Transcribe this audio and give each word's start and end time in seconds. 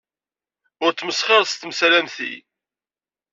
Ur 0.85 0.91
smesxiret 0.99 1.49
s 1.51 1.53
temsal 1.55 1.93
am 1.99 2.07
ti. 2.15 2.33